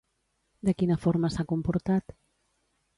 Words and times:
De 0.69 0.75
quina 0.79 0.97
forma 1.05 1.31
s'ha 1.37 1.47
comportat? 1.55 2.19